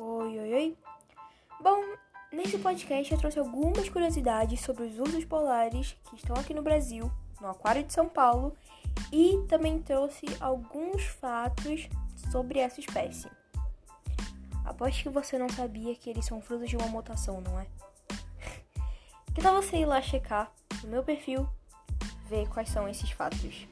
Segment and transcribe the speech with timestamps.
[0.00, 0.78] Oi, oi, oi.
[1.60, 1.82] Bom,
[2.32, 7.10] nesse podcast eu trouxe algumas curiosidades sobre os ursos polares que estão aqui no Brasil,
[7.40, 8.56] no Aquário de São Paulo,
[9.12, 11.88] e também trouxe alguns fatos
[12.30, 13.28] sobre essa espécie.
[14.64, 17.66] Aposto que você não sabia que eles são frutos de uma mutação, não é?
[19.34, 21.44] Que tal você ir lá checar no meu perfil,
[22.28, 23.66] ver quais são esses fatos?